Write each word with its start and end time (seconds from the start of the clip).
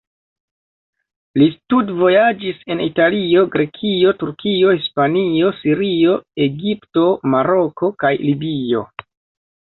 Li 1.39 1.47
studvojaĝis 1.55 2.63
en 2.75 2.79
Italio, 2.85 3.43
Grekio, 3.55 4.13
Turkio, 4.23 4.71
Hispanio, 4.79 5.51
Sirio, 5.57 6.15
Egipto, 6.47 7.03
Maroko 7.35 7.91
kaj 8.05 8.13
Libio. 8.23 8.83